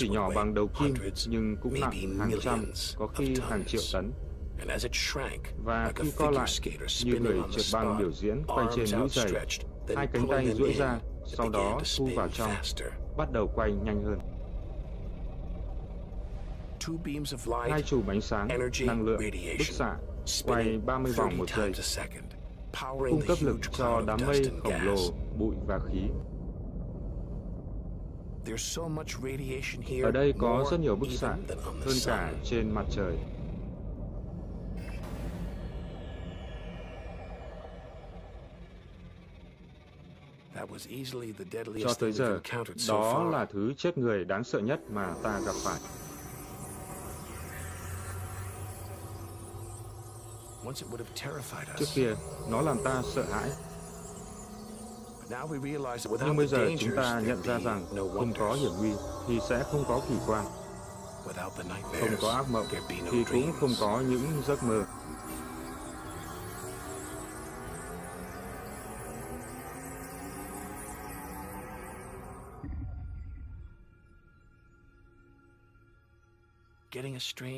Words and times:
Chỉ 0.00 0.08
nhỏ 0.08 0.30
bằng 0.34 0.54
đầu 0.54 0.68
kim 0.78 0.94
nhưng 1.26 1.56
cũng 1.62 1.80
nặng 1.80 2.18
hàng 2.18 2.30
trăm, 2.40 2.64
có 2.96 3.06
khi 3.06 3.34
hàng 3.48 3.64
triệu 3.66 3.80
tấn. 3.92 4.12
Và 5.64 5.92
khi 5.96 6.12
co 6.16 6.30
lại, 6.30 6.48
như 7.04 7.18
người 7.20 7.40
trượt 7.50 7.64
băng 7.72 7.98
biểu 7.98 8.12
diễn 8.12 8.42
quay 8.46 8.66
trên 8.76 8.98
mũi 8.98 9.08
giày, 9.08 9.32
hai 9.96 10.06
cánh 10.12 10.28
tay 10.30 10.46
duỗi 10.54 10.72
ra, 10.72 10.98
sau 11.26 11.48
đó 11.48 11.80
thu 11.98 12.08
vào 12.16 12.28
trong, 12.28 12.50
bắt 13.16 13.32
đầu 13.32 13.52
quay 13.54 13.72
nhanh 13.72 14.04
hơn. 14.04 14.18
Hai 17.70 17.82
chùm 17.82 18.06
ánh 18.06 18.20
sáng, 18.20 18.48
năng 18.86 19.02
lượng, 19.02 19.20
bức 19.58 19.66
xạ, 19.66 19.96
quay 20.44 20.78
30 20.86 21.12
vòng 21.12 21.38
một 21.38 21.48
giây, 21.56 21.72
cung 22.98 23.22
cấp 23.26 23.38
lực 23.40 23.56
cho 23.72 24.02
đám 24.06 24.20
mây 24.26 24.50
khổng 24.62 24.82
lồ, 24.82 24.96
bụi 25.38 25.54
và 25.66 25.78
khí. 25.78 26.00
Ở 30.02 30.10
đây 30.10 30.32
có 30.38 30.68
rất 30.70 30.80
nhiều 30.80 30.96
bức 30.96 31.08
xạ, 31.10 31.36
hơn 31.84 31.96
cả 32.06 32.32
trên 32.44 32.70
mặt 32.70 32.84
trời. 32.90 33.16
Cho 41.82 41.94
tới 41.98 42.12
giờ, 42.12 42.40
đó 42.88 43.24
là 43.30 43.44
thứ 43.44 43.74
chết 43.76 43.98
người 43.98 44.24
đáng 44.24 44.44
sợ 44.44 44.58
nhất 44.58 44.80
mà 44.90 45.14
ta 45.22 45.40
gặp 45.46 45.52
phải. 45.64 45.80
Trước 51.78 51.86
kia, 51.94 52.14
nó 52.50 52.62
làm 52.62 52.76
ta 52.84 53.02
sợ 53.14 53.22
hãi. 53.32 53.50
Nhưng 56.20 56.36
bây 56.36 56.46
giờ 56.46 56.68
chúng 56.78 56.96
ta 56.96 57.20
nhận 57.20 57.42
ra 57.42 57.58
rằng 57.58 57.86
không 57.92 58.32
có 58.38 58.52
hiểm 58.52 58.70
nguy 58.78 58.92
thì 59.28 59.40
sẽ 59.48 59.64
không 59.72 59.84
có 59.88 60.00
kỳ 60.08 60.14
quan. 60.26 60.46
Không 62.00 62.16
có 62.22 62.30
ác 62.30 62.50
mộng 62.50 62.66
thì 63.10 63.24
cũng 63.30 63.52
không 63.60 63.70
có 63.80 64.00
những 64.00 64.42
giấc 64.46 64.62
mơ. 64.62 64.84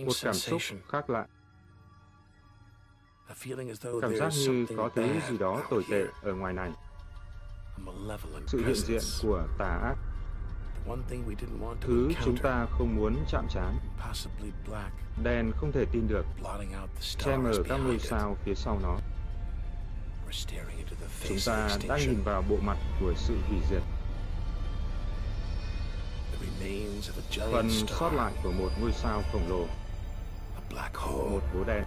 Một 0.06 0.12
cảm 0.22 0.34
xúc 0.34 0.60
khác 0.88 1.10
lạ. 1.10 1.26
Cảm 4.00 4.16
giác 4.16 4.32
như 4.46 4.66
có 4.76 4.90
thứ 4.94 5.20
gì 5.30 5.38
đó 5.38 5.62
tồi 5.70 5.84
tệ 5.90 6.04
ở 6.22 6.34
ngoài 6.34 6.52
này. 6.52 6.72
Sự 8.46 8.58
hiện 8.66 8.74
diện 8.74 9.02
của 9.22 9.46
tà 9.58 9.78
ác. 9.82 9.94
Thứ 11.80 12.12
chúng 12.24 12.36
ta 12.36 12.66
không 12.70 12.96
muốn 12.96 13.16
chạm 13.30 13.46
trán. 13.50 13.78
Đèn 15.22 15.52
không 15.56 15.72
thể 15.72 15.84
tin 15.92 16.08
được. 16.08 16.24
Che 17.18 17.36
mờ 17.36 17.52
các 17.68 17.76
ngôi 17.76 17.98
sao 17.98 18.36
phía 18.44 18.54
sau 18.54 18.78
nó. 18.82 18.96
Chúng 21.28 21.38
ta 21.46 21.68
đang 21.88 22.00
nhìn 22.00 22.22
vào 22.24 22.42
bộ 22.48 22.56
mặt 22.62 22.78
của 23.00 23.14
sự 23.16 23.36
hủy 23.48 23.58
diệt. 23.70 23.82
Phần 27.52 27.70
sót 27.70 28.12
lại 28.12 28.32
của 28.42 28.52
một 28.52 28.70
ngôi 28.80 28.92
sao 28.92 29.22
khổng 29.32 29.48
lồ. 29.48 29.66
Một 31.30 31.40
hố 31.54 31.64
đen. 31.66 31.84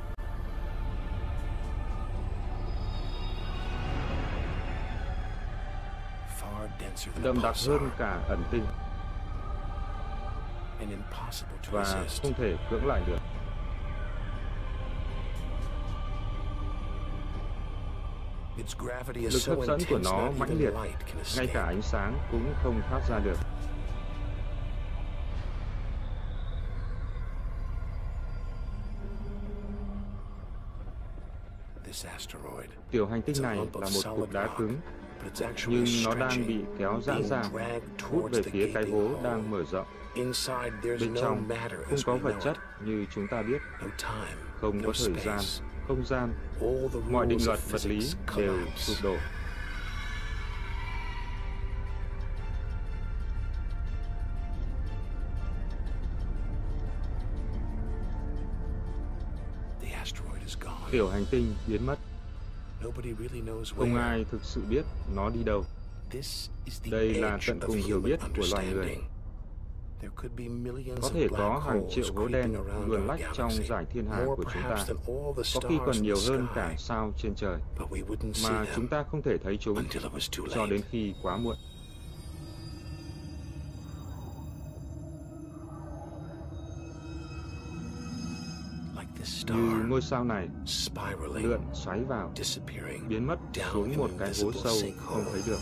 Đậm 7.24 7.42
đặc 7.44 7.56
hơn 7.68 7.90
cả 7.98 8.20
ẩn 8.28 8.44
tinh 8.52 8.66
và 11.72 12.06
không 12.24 12.34
thể 12.34 12.58
cưỡng 12.72 12.86
lại 12.86 13.02
được. 13.08 13.20
Lực 19.16 19.42
hấp 19.48 19.58
dẫn 19.68 19.80
của 19.90 20.00
nó 20.04 20.32
mãnh 20.38 20.58
liệt, 20.60 20.74
ngay 21.38 21.48
cả 21.54 21.64
ánh 21.66 21.82
sáng 21.82 22.18
cũng 22.32 22.54
không 22.64 22.82
thoát 22.90 23.02
ra 23.10 23.20
được. 23.20 23.38
Tiểu 32.92 33.08
hành 33.08 33.22
tinh 33.22 33.36
này 33.42 33.58
là 33.58 33.64
một 33.94 34.16
cục 34.16 34.32
đá 34.32 34.48
cứng 34.58 34.78
nhưng 35.68 35.86
nó 36.06 36.16
đang 36.16 36.48
bị 36.48 36.58
kéo 36.80 37.02
giãn 37.04 37.24
ra, 37.24 37.44
hút 38.12 38.32
về 38.32 38.42
phía 38.42 38.72
cái 38.74 38.84
hố 38.92 39.10
đang 39.24 39.52
mở 39.52 39.64
rộng. 39.72 39.88
Bên 40.84 41.14
trong 41.22 41.48
không 41.90 42.00
có 42.06 42.16
vật 42.16 42.36
chất 42.44 42.58
như 42.86 43.06
chúng 43.16 43.28
ta 43.28 43.42
biết, 43.42 43.62
không 44.62 44.82
có 44.86 44.94
thời 45.06 45.26
gian, 45.26 45.40
không 45.88 46.06
gian, 46.06 46.34
mọi 47.12 47.26
định 47.26 47.40
luật 47.46 47.60
vật 47.72 47.86
lý 47.86 48.00
đều 48.38 48.58
sụp 48.78 48.98
đổ. 49.04 49.16
Tiểu 60.92 61.10
hành 61.10 61.26
tinh 61.32 61.56
biến 61.68 61.86
mất. 61.86 61.96
Không 63.78 63.96
ai 63.96 64.26
thực 64.32 64.44
sự 64.44 64.62
biết 64.70 64.86
nó 65.16 65.30
đi 65.30 65.44
đâu. 65.44 65.64
Đây 66.92 67.14
là 67.14 67.40
tận 67.48 67.60
cùng 67.68 67.76
hiểu 67.76 68.00
biết 68.00 68.20
của 68.38 68.44
loài 68.52 68.68
người. 68.74 68.98
Có 71.02 71.10
thể 71.14 71.28
có 71.38 71.64
hàng 71.68 71.84
triệu 71.92 72.06
hố 72.16 72.28
đen 72.28 72.56
luồn 72.88 73.08
lách 73.08 73.20
trong 73.34 73.52
giải 73.70 73.86
thiên 73.90 74.06
hà 74.12 74.26
của 74.26 74.44
chúng 74.54 74.64
ta, 74.64 74.86
có 75.54 75.70
khi 75.70 75.78
còn 75.86 76.02
nhiều 76.02 76.16
hơn 76.30 76.48
cả 76.56 76.76
sao 76.78 77.12
trên 77.18 77.36
trời, 77.36 77.58
mà 78.44 78.66
chúng 78.76 78.88
ta 78.88 79.04
không 79.04 79.22
thể 79.22 79.38
thấy 79.44 79.58
chúng 79.58 79.84
cho 80.56 80.66
đến 80.66 80.82
khi 80.92 81.14
quá 81.24 81.38
muộn. 81.38 81.56
Như 89.48 89.86
ngôi 89.88 90.02
sao 90.02 90.24
này 90.24 90.48
lượn 91.34 91.62
xoáy 91.74 92.04
vào 92.04 92.34
biến 93.08 93.28
mất 93.28 93.40
xuống 93.74 93.98
một 93.98 94.10
cái 94.18 94.32
hố 94.44 94.52
sâu 94.52 94.76
không 94.98 95.24
thấy 95.32 95.42
được. 95.48 95.60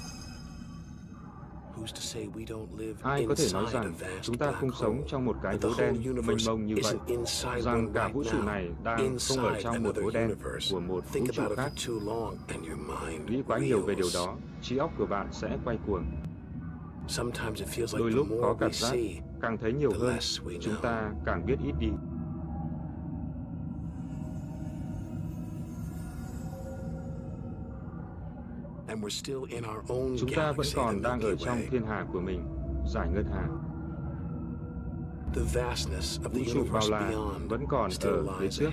Ai 3.02 3.26
có 3.28 3.36
thể 3.36 3.48
nói 3.54 3.66
rằng 3.72 3.94
chúng 4.22 4.38
ta 4.38 4.52
không 4.52 4.72
sống 4.80 5.04
trong 5.08 5.26
một 5.26 5.36
cái 5.44 5.58
hố 5.62 5.70
đen 5.78 5.96
mênh 6.28 6.38
mông 6.48 6.66
như 6.66 6.76
vậy? 6.84 7.18
rằng 7.62 7.94
cả 7.94 8.08
vũ 8.08 8.24
trụ 8.24 8.42
này 8.42 8.70
đang 8.84 9.18
không 9.28 9.46
ở 9.46 9.62
trong 9.62 9.84
một 9.84 9.96
hố 10.04 10.10
đen 10.10 10.36
của 10.72 10.80
một 10.80 11.04
vũ 11.14 11.26
trụ 11.34 11.44
khác. 11.58 11.72
nghĩ 13.28 13.44
quá 13.48 13.60
nhiều 13.60 13.82
về 13.82 13.96
điều 13.96 14.10
đó 14.14 14.36
trí 14.62 14.78
óc 14.78 14.92
của 14.98 15.06
bạn 15.06 15.28
sẽ 15.32 15.58
quay 15.66 15.78
cuồng. 15.88 16.06
Đôi 17.98 18.12
lúc 18.12 18.28
có 18.42 18.56
cảm 18.60 18.72
giác 18.74 18.96
càng 19.42 19.58
thấy 19.58 19.74
nhiều 19.74 19.92
hơn 20.00 20.18
chúng 20.62 20.76
ta 20.82 21.12
càng 21.26 21.46
biết 21.46 21.56
ít 21.66 21.74
đi 21.80 21.90
Chúng 30.20 30.30
ta 30.36 30.52
vẫn 30.52 30.68
còn 30.76 31.02
đang 31.02 31.22
ở 31.22 31.36
trong 31.36 31.62
thiên 31.72 31.86
hà 31.88 32.06
của 32.14 32.20
mình, 32.22 32.44
giải 32.88 33.08
ngân 33.14 33.26
hà. 33.34 33.48
Vũ 36.34 36.40
trụ 36.54 36.66
bao 36.74 36.84
la 36.90 37.12
vẫn 37.50 37.66
còn 37.70 37.92
ở 38.02 38.40
phía 38.40 38.48
trước. 38.52 38.70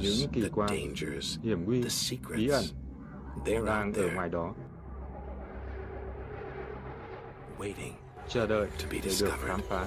Những 0.00 0.30
kỳ 0.32 0.48
quan, 0.52 0.70
hiểm 1.42 1.64
nguy, 1.64 1.84
bí 2.36 2.48
ẩn 2.48 2.64
đang 3.66 3.92
ở 3.92 4.08
ngoài 4.14 4.28
đó. 4.28 4.54
Chờ 8.28 8.46
đợi 8.46 8.68
để 8.90 9.00
được 9.20 9.30
khám 9.46 9.60
phá. 9.68 9.86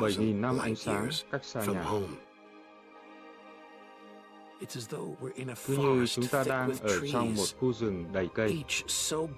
Bảy 0.00 0.16
nghìn 0.18 0.40
năm 0.40 0.58
ánh 0.58 0.76
sáng 0.76 1.08
cách 1.30 1.44
xa 1.44 1.64
nhà. 1.64 1.84
Cứ 5.66 5.76
như 5.76 6.06
chúng 6.06 6.26
ta 6.26 6.44
đang 6.44 6.78
ở 6.80 7.00
trong 7.12 7.34
một 7.34 7.44
khu 7.60 7.72
rừng 7.72 8.04
đầy 8.12 8.28
cây. 8.34 8.64
Sao 8.86 9.28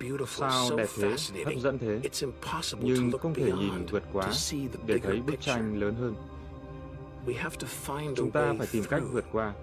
đẹp 0.77 0.89
thế, 0.97 1.17
hấp 1.45 1.55
dẫn 1.59 1.79
thế, 1.79 2.01
nhưng 2.81 3.13
không 3.19 3.35
thể 3.35 3.53
nhìn 3.53 3.87
vượt 3.91 4.03
quá 4.13 4.33
để 4.87 4.99
thấy 4.99 5.21
bức 5.21 5.41
tranh 5.41 5.81
lớn 5.81 5.95
hơn. 5.95 6.15
Chúng 8.17 8.31
ta 8.31 8.55
phải 8.59 8.67
tìm 8.73 8.85
cách 8.91 9.03
vượt 9.13 9.25
qua 9.33 9.55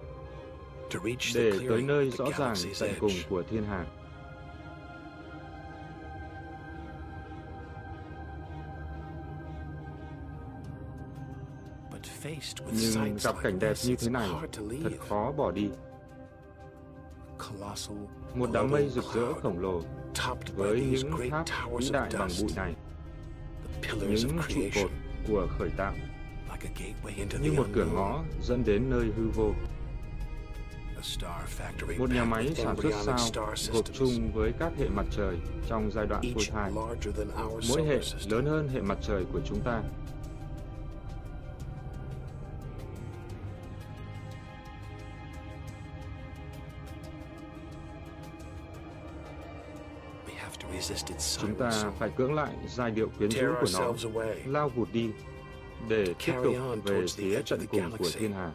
để 1.36 1.52
tới 1.70 1.82
nơi 1.82 2.12
rõ 2.12 2.26
ràng 2.38 2.56
tận 2.80 2.92
cùng 3.00 3.12
của 3.30 3.44
thiên 3.50 3.64
hà. 3.64 3.86
Nhưng 12.72 13.18
gặp 13.24 13.36
cảnh 13.44 13.60
đẹp 13.60 13.74
như 13.86 13.96
thế 13.96 14.10
này, 14.10 14.30
thật 14.84 14.92
khó 15.10 15.32
bỏ 15.32 15.52
đi. 15.52 15.70
Một 18.36 18.50
đám 18.54 18.72
mây 18.72 18.90
rực 18.90 19.04
rỡ 19.16 19.34
khổng 19.34 19.60
lồ, 19.60 19.82
với 20.56 20.82
những 20.82 21.30
tháp 21.30 21.70
vĩ 21.80 21.90
đại 21.94 22.10
bằng 22.20 22.30
bụi 22.42 22.50
này, 22.56 22.74
những 24.00 24.40
trụ 24.50 24.62
cột 24.76 24.92
của 25.28 25.48
khởi 25.60 25.70
tạo, 25.78 25.94
như 27.42 27.54
một 27.54 27.66
cửa 27.74 27.86
ngõ 27.94 28.24
dẫn 28.44 28.64
đến 28.66 28.90
nơi 28.90 29.06
hư 29.18 29.30
vô. 29.36 29.54
Một 31.98 32.10
nhà 32.10 32.26
máy 32.26 32.54
sản 32.56 32.76
xuất 32.82 32.92
sao 32.96 33.46
gộp 33.74 33.86
chung 33.94 34.32
với 34.34 34.54
các 34.60 34.72
hệ 34.78 34.90
mặt 34.90 35.06
trời 35.12 35.38
trong 35.68 35.92
giai 35.92 36.06
đoạn 36.08 36.22
phôi 36.34 36.44
thai. 36.52 36.72
Mỗi 37.70 37.84
hệ 37.84 38.00
lớn 38.30 38.46
hơn 38.46 38.70
hệ 38.70 38.82
mặt 38.82 38.98
trời 39.02 39.26
của 39.34 39.40
chúng 39.46 39.62
ta. 39.62 39.82
Chúng 51.42 51.56
ta 51.56 51.72
phải 52.00 52.10
cưỡng 52.18 52.34
lại 52.34 52.54
giai 52.68 52.92
điệu 52.92 53.10
quyến 53.18 53.30
rũ 53.30 53.48
của 53.62 53.68
nó, 53.74 53.94
lao 54.46 54.70
vụt 54.70 54.88
đi 54.94 55.10
để 55.90 56.14
tiếp 56.26 56.34
tục 56.44 56.56
về 56.84 57.06
phía 57.16 57.42
tận 57.50 57.60
cùng 57.70 57.92
của 57.98 58.10
thiên 58.14 58.34
hà. 58.34 58.52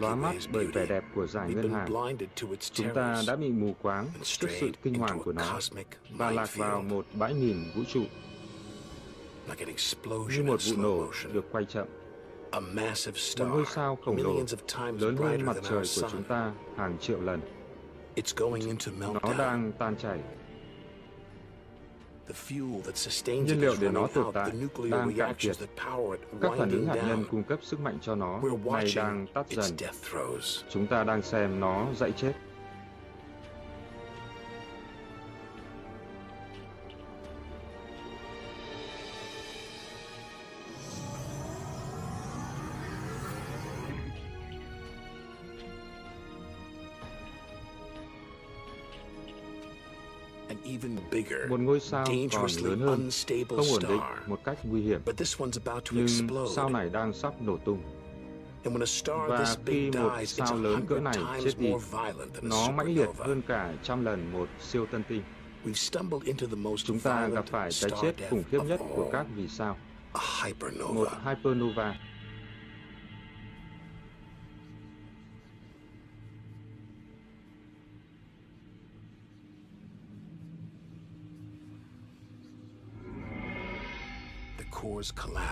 Lóa 0.00 0.14
mắt 0.14 0.34
bởi 0.52 0.66
vẻ 0.66 0.86
đẹp 0.86 1.04
của 1.14 1.26
giải 1.26 1.50
ngân 1.54 1.72
hà, 1.72 1.86
chúng 2.72 2.94
ta 2.94 3.22
đã 3.26 3.36
bị 3.36 3.48
mù 3.48 3.74
quáng 3.82 4.06
trước 4.22 4.48
sự 4.60 4.70
kinh 4.82 4.94
hoàng 4.94 5.18
của 5.24 5.32
nó 5.32 5.58
và 6.10 6.30
lạc 6.30 6.56
vào 6.56 6.82
một 6.82 7.06
bãi 7.14 7.34
mìn 7.34 7.56
vũ 7.76 7.82
trụ. 7.88 8.02
Như 10.28 10.42
một 10.44 10.60
vụ 10.66 10.82
nổ 10.82 11.06
được 11.32 11.44
quay 11.52 11.64
chậm. 11.64 11.86
Một 12.52 12.60
ngôi 13.38 13.64
sao 13.66 13.98
khổng 14.04 14.16
lồ 14.16 14.44
lớn 14.98 15.16
hơn 15.16 15.42
mặt 15.42 15.56
trời 15.62 15.84
của 15.96 16.08
chúng 16.12 16.22
ta 16.22 16.52
hàng 16.76 16.98
triệu 16.98 17.20
lần. 17.20 17.40
Nó 19.22 19.34
đang 19.38 19.72
tan 19.78 19.96
chảy. 19.96 20.18
Nhiên 23.26 23.60
liệu 23.60 23.74
để 23.80 23.88
nó 23.88 24.06
tồn 24.14 24.34
tại 24.34 24.50
đang 24.90 25.12
cạn 25.18 25.34
kiệt. 25.38 25.56
Các 26.40 26.52
phản 26.58 26.70
ứng 26.70 26.86
hạt 26.86 26.94
nhân 26.94 27.24
cung 27.30 27.42
cấp 27.42 27.58
sức 27.62 27.80
mạnh 27.80 27.98
cho 28.02 28.14
nó 28.14 28.40
nay 28.72 28.92
đang 28.96 29.26
tắt 29.34 29.46
dần. 29.50 29.76
Chúng 30.70 30.86
ta 30.86 31.04
đang 31.04 31.22
xem 31.22 31.60
nó 31.60 31.86
dãy 31.96 32.12
chết. 32.12 32.32
Một 51.48 51.60
ngôi 51.60 51.80
sao 51.80 52.06
còn 52.32 52.50
lớn 52.62 52.80
hơn, 52.80 53.10
không 53.48 53.66
ổn 53.72 53.82
định 53.88 54.00
một 54.26 54.44
cách 54.44 54.58
nguy 54.64 54.82
hiểm. 54.82 55.00
Nhưng 55.90 56.08
sao 56.54 56.70
này 56.70 56.90
đang 56.92 57.12
sắp 57.12 57.42
nổ 57.42 57.56
tung. 57.56 57.82
Và 59.28 59.56
khi 59.66 59.90
một 59.90 60.12
sao 60.26 60.56
lớn 60.56 60.86
cỡ 60.88 61.00
này 61.00 61.16
chết 61.44 61.58
đi, 61.58 61.72
nó 62.42 62.70
mãnh 62.70 62.94
liệt 62.94 63.08
hơn 63.18 63.42
cả 63.42 63.74
trăm 63.82 64.04
lần 64.04 64.32
một 64.32 64.48
siêu 64.60 64.86
tân 64.86 65.02
tinh. 65.08 65.22
Chúng 66.84 67.00
ta 67.00 67.28
gặp 67.28 67.44
phải 67.50 67.70
cái 67.82 67.90
chết 68.02 68.12
khủng 68.30 68.42
khiếp 68.50 68.58
nhất 68.64 68.80
của 68.96 69.10
các 69.12 69.26
vì 69.36 69.48
sao, 69.48 69.76
một 70.94 71.08
hypernova. 71.24 71.94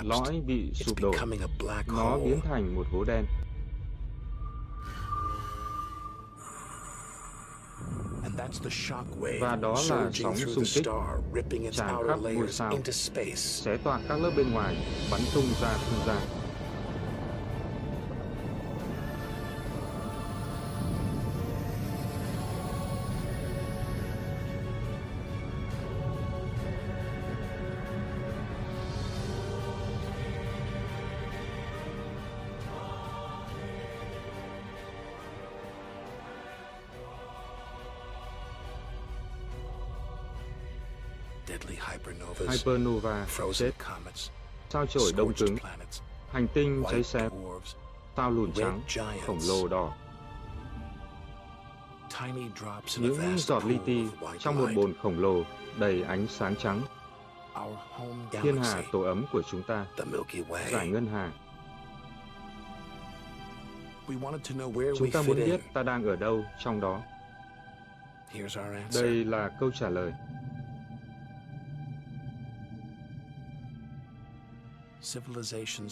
Lõi 0.02 0.40
bị 0.46 0.70
sụp 0.74 1.00
đổ, 1.00 1.12
nó 1.86 2.18
biến 2.24 2.40
thành 2.44 2.74
một 2.74 2.86
hố 2.92 3.04
đen. 3.04 3.24
Và 9.40 9.56
đó 9.56 9.74
là 9.90 10.10
sóng 10.14 10.36
xung 10.36 10.64
kích. 10.74 10.84
tràn 11.72 12.08
khắp 12.08 12.18
ngôi 12.22 12.52
sao, 12.52 12.78
xé 13.36 13.76
toạc 13.76 14.00
các 14.08 14.20
lớp 14.20 14.30
bên 14.36 14.52
ngoài, 14.52 14.76
bắn 15.10 15.20
tung 15.34 15.44
ra 15.60 15.72
không 15.72 16.06
gian. 16.06 16.41
Hypernova 42.48 43.26
chết, 43.52 43.70
sao 44.70 44.86
chổi 44.86 45.12
đông 45.16 45.32
cứng, 45.32 45.56
hành 46.32 46.46
tinh 46.54 46.82
cháy 46.90 47.02
xém, 47.02 47.30
sao 48.16 48.30
lùn 48.30 48.52
trắng, 48.52 48.80
khổng 49.26 49.38
lồ 49.48 49.68
đỏ. 49.68 49.96
Những 52.98 53.38
giọt 53.38 53.64
li 53.64 53.78
ti 53.86 54.04
trong 54.38 54.58
một 54.58 54.68
bồn 54.76 54.94
khổng 55.02 55.18
lồ 55.18 55.42
đầy 55.78 56.02
ánh 56.02 56.26
sáng 56.26 56.56
trắng. 56.56 56.82
Thiên 58.30 58.56
hà 58.62 58.82
tổ 58.92 59.00
ấm 59.00 59.24
của 59.32 59.42
chúng 59.50 59.62
ta, 59.62 59.86
giải 60.70 60.88
ngân 60.88 61.06
hà. 61.06 61.32
Chúng 64.98 65.10
ta 65.12 65.22
muốn 65.22 65.36
biết 65.36 65.60
ta 65.74 65.82
đang 65.82 66.04
ở 66.04 66.16
đâu 66.16 66.44
trong 66.64 66.80
đó. 66.80 67.02
Đây 68.94 69.24
là 69.24 69.50
câu 69.60 69.70
trả 69.70 69.88
lời. 69.88 70.12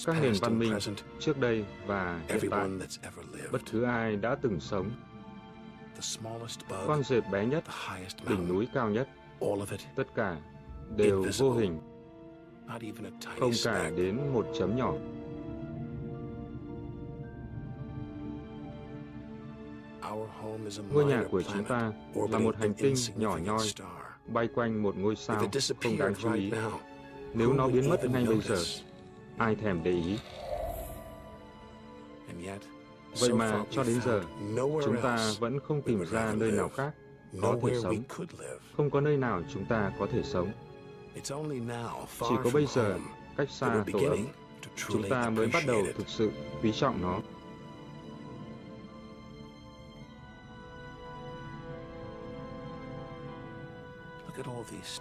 Các 0.07 0.17
nền 0.23 0.33
văn 0.41 0.59
minh 0.59 0.79
trước 1.19 1.39
đây 1.39 1.65
và 1.87 2.21
hiện 2.29 2.51
tại, 2.51 2.69
bất 3.53 3.63
cứ 3.71 3.83
ai 3.83 4.17
đã 4.17 4.35
từng 4.35 4.61
sống, 4.61 4.91
con 6.87 7.03
dẹp 7.03 7.31
bé 7.33 7.47
nhất, 7.47 7.65
đỉnh 8.29 8.49
núi 8.49 8.69
cao 8.75 8.91
nhất, 8.91 9.09
tất 9.97 10.15
cả 10.15 10.37
đều 10.97 11.27
vô 11.39 11.53
hình, 11.53 11.81
không 13.41 13.53
cả 13.65 13.91
đến 13.97 14.33
một 14.33 14.47
chấm 14.59 14.77
nhỏ. 14.77 14.93
Ngôi 20.93 21.05
nhà 21.05 21.25
của 21.31 21.43
chúng 21.43 21.65
ta 21.65 21.93
là 22.15 22.39
một 22.39 22.57
hành 22.57 22.75
tinh 22.75 22.95
nhỏ 23.17 23.39
nhoi, 23.45 23.67
bay 24.27 24.49
quanh 24.55 24.83
một 24.83 24.97
ngôi 24.97 25.17
sao 25.17 25.51
không 25.83 25.99
đáng 25.99 26.15
chú 26.23 26.33
ý. 26.33 26.53
Nếu 27.35 27.53
nó 27.53 27.69
biến 27.69 27.89
mất 27.89 28.05
ngay 28.05 28.25
bây 28.27 28.41
giờ, 28.41 28.57
ai 29.41 29.55
thèm 29.55 29.83
để 29.83 29.91
ý. 29.91 30.19
Vậy 33.21 33.33
mà 33.33 33.65
cho 33.71 33.85
đến 33.85 34.01
giờ, 34.05 34.23
chúng 34.57 34.97
ta 35.03 35.33
vẫn 35.39 35.61
không 35.61 35.83
tìm 35.83 36.05
ra 36.05 36.35
nơi 36.35 36.51
nào 36.53 36.69
khác 36.69 36.95
có 37.43 37.57
thể 37.63 37.81
sống. 37.83 38.03
Không 38.77 38.91
có 38.91 39.01
nơi 39.01 39.17
nào 39.17 39.43
chúng 39.53 39.65
ta 39.65 39.93
có 39.99 40.07
thể 40.13 40.23
sống. 40.23 40.53
Chỉ 42.19 42.35
có 42.45 42.51
bây 42.53 42.67
giờ, 42.67 42.99
cách 43.37 43.51
xa 43.51 43.85
tổ 43.93 43.99
ấm, 43.99 44.27
chúng 44.77 45.09
ta 45.11 45.31
mới 45.31 45.47
bắt 45.53 45.63
đầu 45.67 45.83
thực 45.97 46.09
sự 46.09 46.31
quý 46.63 46.73
trọng 46.73 47.03
nó. 47.03 47.21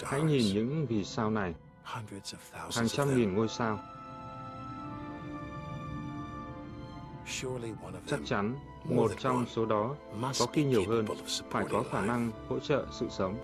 Hãy 0.03 0.21
nhìn 0.21 0.53
những 0.53 0.85
vì 0.89 1.03
sao 1.03 1.29
này, 1.31 1.53
hàng 1.83 2.87
trăm 2.87 3.17
nghìn 3.17 3.33
ngôi 3.33 3.47
sao, 3.47 3.79
Chắc 8.07 8.19
chắn, 8.25 8.55
một 8.83 9.11
trong 9.19 9.45
số 9.45 9.65
đó, 9.65 9.95
có 10.39 10.45
khi 10.45 10.63
nhiều 10.63 10.83
hơn, 10.87 11.05
phải 11.49 11.65
có 11.69 11.83
khả 11.91 12.05
năng 12.05 12.31
hỗ 12.49 12.59
trợ 12.59 12.85
sự 12.91 13.07
sống. 13.09 13.35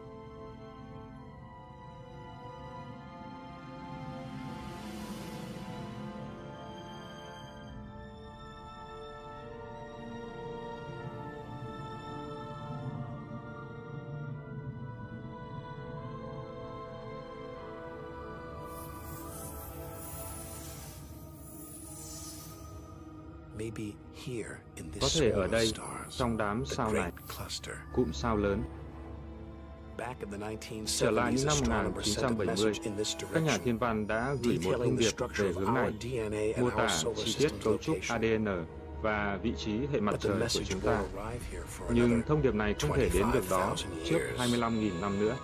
Có 25.01 25.07
thể 25.19 25.29
ở 25.29 25.47
đây, 25.47 25.73
trong 26.09 26.37
đám 26.37 26.65
sao 26.65 26.93
này, 26.93 27.11
cụm 27.93 28.11
sao 28.11 28.37
lớn. 28.37 28.63
Trở 30.85 31.11
lại 31.11 31.33
những 31.33 31.45
năm 31.47 31.57
1970, 31.93 32.73
các 33.33 33.43
nhà 33.43 33.57
thiên 33.57 33.77
văn 33.77 34.07
đã 34.07 34.35
gửi 34.43 34.59
một 34.63 34.71
thông 34.77 34.97
điệp 34.97 35.11
về 35.37 35.51
hướng 35.55 35.73
này, 35.73 35.91
mô 36.59 36.69
tả 36.69 36.87
chi 37.15 37.35
tiết 37.39 37.51
cấu 37.63 37.77
trúc 37.77 37.97
ADN 38.09 38.47
và 39.01 39.39
vị 39.43 39.53
trí 39.57 39.71
hệ 39.93 39.99
mặt 39.99 40.15
trời 40.19 40.39
của 40.39 40.63
chúng 40.67 40.79
ta. 40.79 41.03
Nhưng 41.93 42.21
thông 42.27 42.41
điệp 42.41 42.55
này 42.55 42.75
không 42.79 42.97
thể 42.97 43.09
đến 43.13 43.25
được 43.33 43.43
đó 43.49 43.75
trước 44.05 44.19
25.000 44.37 45.01
năm 45.01 45.19
nữa. 45.19 45.37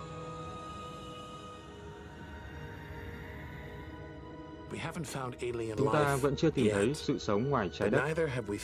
Chúng 5.76 5.92
ta 5.92 6.16
vẫn 6.16 6.36
chưa 6.36 6.50
tìm 6.50 6.66
thấy 6.74 6.92
sự 6.94 7.18
sống 7.18 7.50
ngoài 7.50 7.70
trái 7.72 7.90
đất, 7.90 8.14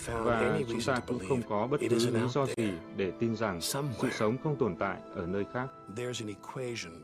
và 0.04 0.61
chúng 0.68 0.80
ta 0.87 1.00
cũng 1.06 1.18
không 1.28 1.42
có 1.49 1.66
bất 1.66 1.80
cứ 1.80 2.11
lý 2.11 2.20
do 2.32 2.47
gì 2.47 2.70
để 2.97 3.12
tin 3.20 3.37
rằng 3.37 3.61
sự 3.61 4.08
sống 4.12 4.37
không 4.44 4.56
tồn 4.56 4.76
tại 4.78 4.97
ở 5.14 5.26
nơi 5.26 5.44
khác. 5.52 5.68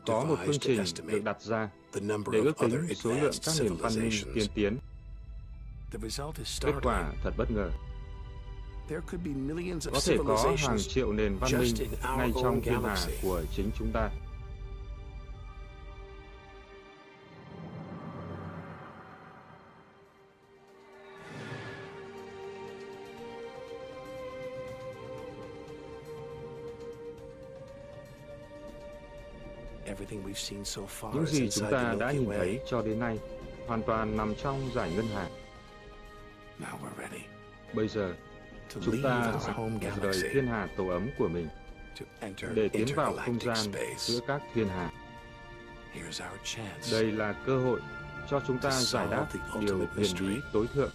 Có 0.05 0.25
một 0.25 0.35
phương 0.45 0.59
trình 0.59 0.83
được 1.05 1.23
đặt 1.23 1.41
ra 1.41 1.69
để 2.31 2.39
ước 2.39 2.57
tính 2.57 2.87
số 2.95 3.13
lượng 3.13 3.33
các 3.45 3.55
nền 3.59 3.75
văn 3.75 3.93
minh 3.95 4.11
tiên 4.35 4.47
tiến. 4.55 4.77
Kết 6.61 6.73
quả 6.83 7.13
thật 7.23 7.31
bất 7.37 7.51
ngờ. 7.51 7.69
Có 9.91 9.99
thể 10.05 10.17
có 10.27 10.55
hàng 10.57 10.77
triệu 10.79 11.11
nền 11.11 11.37
văn 11.37 11.51
minh 11.59 11.75
ngay 12.17 12.31
trong 12.43 12.61
thiên 12.61 12.83
hà 12.83 12.97
của 13.21 13.41
chính 13.55 13.71
chúng 13.79 13.91
ta. 13.93 14.09
Những 31.13 31.25
gì 31.25 31.49
chúng 31.49 31.71
ta 31.71 31.95
đã 31.99 32.11
nhìn 32.11 32.29
thấy 32.29 32.59
cho 32.69 32.81
đến 32.81 32.99
nay 32.99 33.19
hoàn 33.67 33.83
toàn 33.83 34.17
nằm 34.17 34.35
trong 34.35 34.69
giải 34.75 34.91
ngân 34.95 35.05
hà. 35.13 35.29
Bây 37.73 37.87
giờ, 37.87 38.13
chúng 38.85 39.01
ta 39.03 39.33
rời 40.01 40.29
thiên 40.33 40.47
hà 40.47 40.67
tổ 40.77 40.87
ấm 40.87 41.09
của 41.17 41.27
mình 41.27 41.47
để 42.53 42.69
tiến 42.69 42.87
vào 42.95 43.15
không 43.25 43.39
gian 43.39 43.57
giữa 43.97 44.19
các 44.27 44.41
thiên 44.53 44.67
hà. 44.67 44.91
Đây 46.91 47.11
là 47.11 47.33
cơ 47.45 47.57
hội 47.57 47.81
cho 48.29 48.41
chúng 48.47 48.59
ta 48.59 48.71
giải 48.71 49.07
đáp 49.11 49.27
điều 49.59 49.87
huyền 49.95 50.11
bí 50.19 50.35
tối 50.53 50.67
thượng 50.73 50.91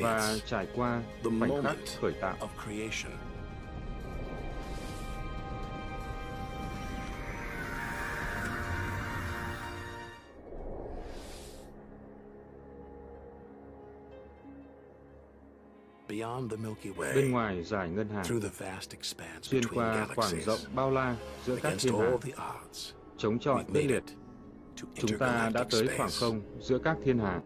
và 0.00 0.36
trải 0.46 0.66
qua 0.74 1.02
khoảnh 1.38 1.62
khắc 1.62 1.76
khởi 2.00 2.12
tạo. 2.12 2.36
Bên 17.14 17.30
ngoài 17.30 17.62
giải 17.62 17.88
ngân 17.90 18.08
hà, 18.08 18.24
xuyên 19.42 19.64
qua 19.74 20.06
khoảng 20.14 20.40
rộng 20.40 20.60
bao 20.74 20.90
la 20.90 21.16
giữa 21.44 21.56
các 21.62 21.72
thiên 21.78 21.94
hà, 22.36 22.52
chống 23.16 23.38
chọi 23.38 23.64
quyết 23.72 23.86
liệt, 23.86 24.02
chúng 24.94 25.18
ta 25.18 25.50
đã 25.54 25.64
tới 25.70 25.88
khoảng 25.96 26.10
không 26.20 26.40
giữa 26.60 26.78
các 26.78 26.96
thiên 27.04 27.18
hà. 27.18 27.40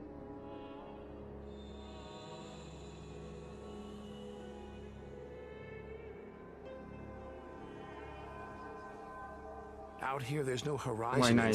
Ngoài 11.19 11.35
này, 11.35 11.53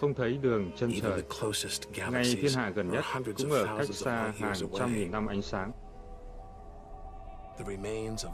không 0.00 0.14
thấy 0.14 0.36
đường 0.36 0.70
chân 0.76 0.90
trời. 1.02 1.22
Ngay 2.10 2.24
thiên 2.24 2.52
hà 2.54 2.70
gần 2.70 2.90
nhất 2.90 3.04
cũng 3.36 3.50
ở 3.50 3.78
cách 3.78 3.94
xa 3.94 4.32
hàng 4.38 4.54
trăm 4.78 4.94
nghìn 4.94 5.10
năm 5.10 5.26
ánh 5.26 5.42
sáng. 5.42 5.72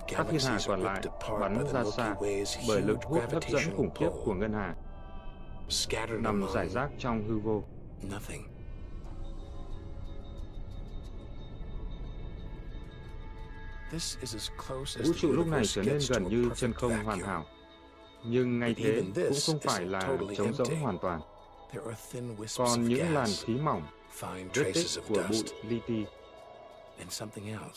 Các 0.08 0.26
thiên 0.30 0.40
hà 0.44 0.58
còn 0.66 0.80
lại 0.80 1.02
bắn 1.40 1.66
ra 1.72 1.84
xa 1.96 2.14
bởi 2.68 2.82
lực 2.82 2.98
hút 3.04 3.22
hấp 3.32 3.48
dẫn 3.48 3.62
khủng 3.76 3.90
khiếp 3.94 4.08
của 4.24 4.34
ngân 4.34 4.52
hà, 4.52 4.74
nằm 6.08 6.46
rải 6.54 6.68
rác 6.68 6.90
trong 6.98 7.28
hư 7.28 7.38
vô. 7.38 7.62
Vũ 15.04 15.12
trụ 15.16 15.32
lúc 15.32 15.46
này 15.46 15.66
trở 15.66 15.82
nên 15.82 15.98
gần 16.08 16.28
như 16.28 16.50
chân 16.56 16.72
không 16.72 17.04
hoàn 17.04 17.20
hảo, 17.20 17.44
nhưng 18.24 18.58
ngay 18.58 18.74
thế 18.76 19.02
cũng 19.14 19.38
không 19.46 19.58
phải 19.58 19.86
là 19.86 20.16
trống 20.36 20.54
rỗng 20.54 20.80
hoàn 20.80 20.98
toàn. 20.98 21.20
Còn 22.56 22.84
những 22.84 23.14
làn 23.14 23.28
khí 23.44 23.54
mỏng, 23.54 23.82
vết 24.54 24.72
tích 24.74 24.86
của 25.08 25.22
bụi 25.30 25.44
li 25.62 25.80
ti 25.86 26.04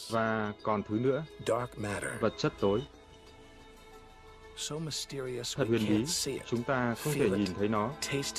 và 0.10 0.54
còn 0.64 0.84
thứ 0.84 1.00
nữa, 1.00 1.24
vật 2.20 2.34
chất 2.38 2.54
tối. 2.60 2.82
Thật 5.56 5.68
huyền 5.68 5.86
bí, 5.90 6.06
chúng 6.48 6.64
ta 6.64 6.96
không 7.04 7.14
thể 7.14 7.30
nhìn 7.30 7.54
thấy 7.54 7.68
nó, 7.68 7.92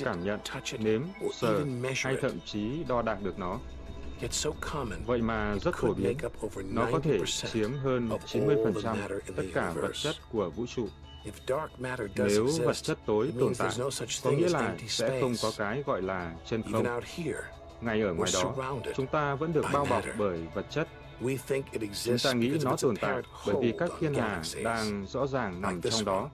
cảm 0.05 0.25
nhận, 0.25 0.41
nếm, 0.79 1.03
sờ 1.33 1.65
hay 1.95 2.17
thậm 2.21 2.39
chí 2.47 2.85
đo 2.89 3.03
đạc 3.03 3.19
được 3.23 3.39
nó. 3.39 3.59
Vậy 5.07 5.23
mà 5.23 5.57
rất 5.63 5.75
phổ 5.77 5.95
biến, 5.95 6.17
nó 6.65 6.89
có 6.93 7.01
thể 7.01 7.19
chiếm 7.53 7.73
hơn 7.73 8.09
90% 8.27 8.97
tất 9.37 9.43
cả 9.55 9.73
vật 9.73 9.93
chất 9.95 10.17
của 10.33 10.51
vũ 10.51 10.67
trụ. 10.67 10.89
Nếu 12.17 12.47
vật 12.65 12.77
chất 12.83 12.99
tối 13.07 13.33
tồn 13.41 13.53
tại, 13.59 13.71
có 14.23 14.31
nghĩa 14.31 14.49
là 14.49 14.77
sẽ 14.89 15.21
không 15.21 15.35
có 15.43 15.53
cái 15.59 15.83
gọi 15.87 16.03
là 16.03 16.35
chân 16.47 16.63
không. 16.63 16.85
Ngay 17.83 18.01
ở 18.01 18.15
ngoài 18.15 18.31
đó, 18.35 18.55
chúng 18.97 19.07
ta 19.07 19.35
vẫn 19.35 19.53
được 19.53 19.65
bao 19.73 19.85
bọc 19.91 20.05
bởi 20.19 20.47
vật 20.55 20.67
chất. 20.71 20.89
Chúng 22.05 22.19
ta 22.25 22.33
nghĩ 22.33 22.59
nó 22.65 22.77
tồn 22.83 22.97
tại 22.97 23.23
bởi 23.47 23.57
vì 23.61 23.73
các 23.79 23.91
thiên 24.01 24.15
hà 24.15 24.43
đang 24.65 25.07
rõ 25.07 25.27
ràng 25.27 25.61
nằm 25.61 25.81
trong 25.81 26.05
đó, 26.05 26.31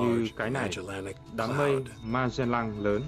như 0.00 0.28
cái 0.36 0.50
này, 0.50 0.70
đám 1.32 1.56
mây 1.56 1.84
Magellan 2.02 2.78
lớn. 2.78 3.02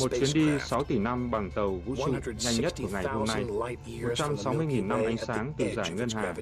Một 0.00 0.10
chuyến 0.10 0.30
đi 0.34 0.58
6 0.60 0.84
tỷ 0.84 0.98
năm 0.98 1.30
bằng 1.30 1.50
tàu 1.50 1.70
vũ 1.70 1.94
trụ 1.96 2.12
nhanh 2.44 2.54
nhất 2.60 2.74
của 2.82 2.88
ngày 2.92 3.04
hôm 3.04 3.26
nay, 3.26 3.44
160.000 3.44 4.86
năm 4.86 5.04
ánh 5.04 5.16
sáng 5.16 5.52
từ 5.58 5.66
giải 5.76 5.90
ngân 5.90 6.08
hà 6.14 6.34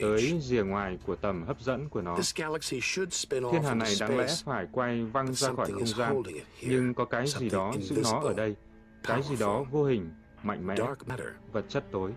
tới 0.00 0.40
rìa 0.40 0.62
ngoài 0.62 0.98
của 1.06 1.16
tầm 1.16 1.42
hấp 1.42 1.60
dẫn 1.60 1.88
của 1.88 2.00
nó. 2.00 2.18
Thiên 3.52 3.62
hà 3.62 3.74
này 3.74 3.94
đáng 4.00 4.18
lẽ 4.18 4.26
phải 4.44 4.66
quay 4.72 5.04
văng 5.04 5.34
ra 5.34 5.52
khỏi 5.52 5.72
không 5.72 5.86
gian, 5.86 6.22
nhưng 6.62 6.94
có 6.94 7.04
cái 7.04 7.26
gì 7.26 7.50
đó 7.50 7.72
giữ 7.80 8.02
nó 8.04 8.20
ở 8.20 8.34
đây, 8.34 8.56
cái 9.02 9.22
gì 9.22 9.36
đó 9.36 9.64
vô 9.70 9.84
hình, 9.84 10.10
mạnh 10.42 10.66
mẽ, 10.66 10.76
vật 11.52 11.64
chất 11.68 11.84
tối. 11.92 12.12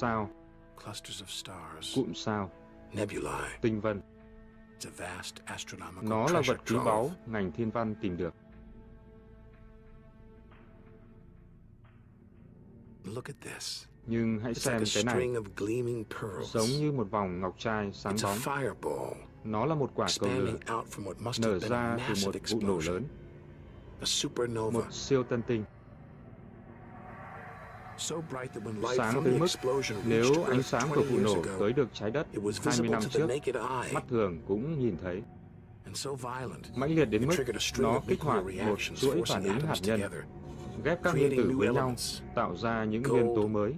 Sao, 0.00 0.30
cụm 1.94 2.12
sao, 2.14 2.50
tinh 3.62 3.80
vân. 3.80 4.00
Nó 6.02 6.26
là 6.28 6.42
vật 6.46 6.60
quý 6.70 6.76
báu 6.84 7.10
ngành 7.26 7.52
thiên 7.52 7.70
văn 7.70 7.94
tìm 8.00 8.16
được. 8.16 8.34
Nhưng 14.06 14.38
hãy 14.40 14.54
xem 14.54 14.82
cái 14.94 15.04
này, 15.04 15.28
giống 16.44 16.66
như 16.66 16.92
một 16.92 17.10
vòng 17.10 17.40
ngọc 17.40 17.54
trai 17.58 17.90
sáng 17.92 18.16
bóng. 18.22 18.38
Nó 19.44 19.66
là 19.66 19.74
một 19.74 19.90
quả 19.94 20.06
cầu 20.20 20.30
lửa 20.30 20.56
nở 21.40 21.58
ra 21.58 21.96
từ 22.08 22.14
một 22.26 22.34
vụ 22.50 22.60
nổ 22.60 22.78
lớn, 22.78 23.04
một 24.72 24.92
siêu 24.92 25.22
tân 25.22 25.42
tinh. 25.42 25.64
Sáng 28.96 29.24
tới 29.24 29.38
mức 29.38 29.46
nếu 30.04 30.44
ánh 30.44 30.62
sáng 30.62 30.88
của 30.94 31.02
vụ 31.10 31.18
nổ 31.18 31.44
tới 31.58 31.72
được 31.72 31.88
trái 31.92 32.10
đất 32.10 32.26
20 32.64 32.88
năm 32.88 33.02
trước, 33.10 33.28
mắt 33.92 34.04
thường 34.10 34.38
cũng 34.48 34.78
nhìn 34.78 34.96
thấy. 35.02 35.22
Mãnh 36.74 36.94
liệt 36.96 37.04
đến 37.04 37.26
mức 37.28 37.36
nó 37.78 38.00
kích 38.06 38.20
hoạt 38.20 38.44
một 38.66 38.78
chuỗi 38.96 39.22
phản 39.26 39.44
ứng 39.44 39.60
hạt 39.60 39.74
nhân, 39.82 40.00
ghép 40.84 41.02
các 41.02 41.14
nguyên 41.14 41.36
tử 41.36 41.52
với 41.56 41.68
nhau, 41.68 41.94
tạo 42.34 42.56
ra 42.56 42.84
những 42.84 43.02
nguyên 43.02 43.26
tố 43.36 43.46
mới, 43.46 43.74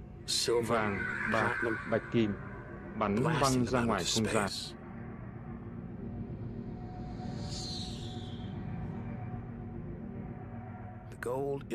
vàng, 0.67 0.99
bạc, 1.33 1.55
bạch 1.91 2.03
kim, 2.11 2.31
bắn 2.99 3.23
văng 3.23 3.65
ra 3.65 3.81
ngoài 3.81 4.03
không 4.15 4.25
gian. 4.33 4.49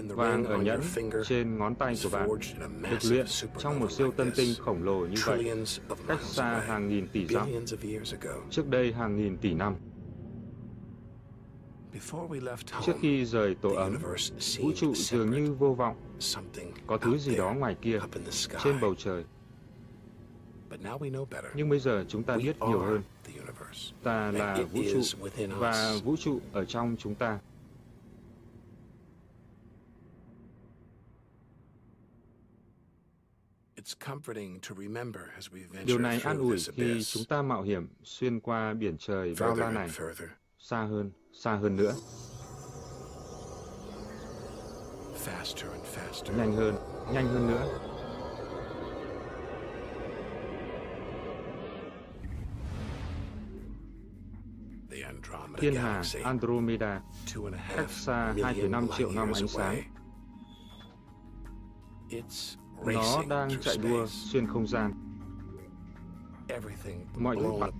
Vàng 0.08 0.44
ở 0.44 0.56
nhẫn 0.58 0.80
trên 1.26 1.58
ngón 1.58 1.74
tay 1.74 1.94
của 2.02 2.10
bạn 2.10 2.28
được 2.90 2.98
luyện 3.04 3.26
trong 3.58 3.80
một 3.80 3.92
siêu 3.92 4.12
tân 4.16 4.32
tinh 4.36 4.54
khổng 4.58 4.82
lồ 4.82 5.06
như 5.06 5.16
vậy, 5.26 5.66
cách 6.06 6.20
xa 6.22 6.60
hàng 6.66 6.88
nghìn 6.88 7.08
tỷ 7.08 7.26
dặm, 7.26 7.48
trước 8.50 8.68
đây 8.68 8.92
hàng 8.92 9.16
nghìn 9.16 9.36
tỷ 9.38 9.54
năm. 9.54 9.74
Trước 12.86 12.96
khi 13.00 13.24
rời 13.24 13.54
tổ 13.54 13.74
ấm, 13.74 13.98
vũ 14.58 14.72
trụ 14.76 14.94
dường 14.94 15.30
như 15.30 15.52
vô 15.52 15.74
vọng. 15.74 15.96
Có 16.86 16.98
thứ 16.98 17.18
gì 17.18 17.36
đó 17.36 17.54
ngoài 17.54 17.76
kia, 17.82 17.98
trên 18.64 18.80
bầu 18.80 18.94
trời. 18.98 19.24
Nhưng 21.54 21.68
bây 21.68 21.78
giờ 21.78 22.04
chúng 22.08 22.22
ta 22.22 22.36
biết 22.36 22.56
nhiều 22.60 22.78
hơn. 22.78 23.02
Ta 24.02 24.30
là 24.30 24.58
vũ 24.72 24.80
trụ 24.92 25.00
và 25.58 25.94
vũ 26.04 26.16
trụ 26.16 26.40
ở 26.52 26.64
trong 26.64 26.96
chúng 26.98 27.14
ta. 27.14 27.38
Điều 35.84 35.98
này 35.98 36.20
an 36.24 36.38
ủi 36.38 36.56
khi 36.74 37.02
chúng 37.04 37.24
ta 37.24 37.42
mạo 37.42 37.62
hiểm 37.62 37.88
xuyên 38.02 38.40
qua 38.40 38.74
biển 38.74 38.96
trời 38.98 39.34
bao 39.40 39.54
la 39.54 39.70
này, 39.70 39.88
xa 40.58 40.82
hơn, 40.82 41.10
xa 41.32 41.54
hơn 41.54 41.76
nữa. 41.76 41.94
Nhanh 46.36 46.52
hơn, 46.52 46.74
nhanh 47.14 47.26
hơn 47.26 47.46
nữa. 47.46 47.78
Thiên 55.58 55.74
hà 55.74 56.02
Andromeda 56.24 57.02
cách 57.76 57.90
xa 57.90 58.34
2,5 58.36 58.86
triệu 58.98 59.10
năm 59.12 59.32
ánh 59.34 59.48
sáng. 59.48 59.76
Nó 62.84 63.22
đang 63.28 63.50
chạy 63.60 63.76
đua 63.76 64.06
xuyên 64.06 64.46
không 64.46 64.66
gian. 64.66 64.92
Mọi 67.16 67.36
thứ 67.36 67.52
bắn 67.60 67.70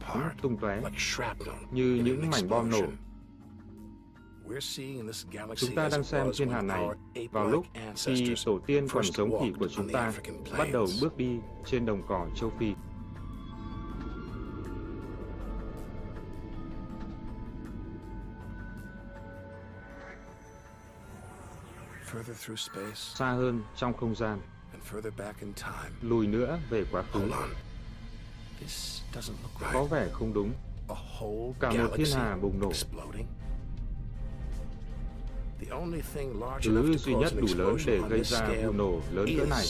tung 0.43 0.57
tóe 0.57 0.81
như 1.71 2.03
những 2.05 2.31
mảnh 2.31 2.49
bom 2.49 2.71
nổ. 2.71 2.83
Chúng 5.57 5.75
ta 5.77 5.89
đang 5.93 6.05
xem 6.05 6.31
thiên 6.37 6.51
hà 6.51 6.63
này. 6.63 6.89
vào 7.33 7.47
lúc 7.47 7.67
khi 7.97 8.35
tổ 8.45 8.59
tiên 8.67 8.87
còn 8.89 9.05
giống 9.05 9.41
khỉ 9.41 9.53
của 9.59 9.69
chúng 9.69 9.89
ta 9.89 10.13
bắt 10.59 10.69
đầu 10.73 10.87
bước 11.01 11.17
đi 11.17 11.39
trên 11.67 11.87
đồng 11.87 12.03
cỏ 12.09 12.27
châu 12.37 12.53
Phi. 12.59 12.75
xa 22.95 23.31
hơn 23.31 23.63
trong 23.77 23.95
không 23.95 24.15
gian, 24.15 24.41
lùi 26.03 26.27
nữa 26.27 26.59
về 26.71 26.85
quá 26.91 27.03
khứ. 27.13 27.31
Có 29.73 29.85
vẻ 29.85 30.09
không 30.13 30.33
đúng. 30.35 30.53
Cả 31.61 31.71
một 31.71 31.89
thiên 31.97 32.07
hà 32.15 32.37
bùng 32.37 32.61
nổ. 32.61 32.73
Thứ 36.63 36.97
duy 36.99 37.15
nhất 37.15 37.33
đủ 37.41 37.47
lớn 37.57 37.77
để 37.87 38.01
gây 38.09 38.25
ra 38.25 38.49
vụ 38.65 38.73
nổ 38.73 39.01
lớn 39.11 39.27
cỡ 39.39 39.45
này 39.45 39.67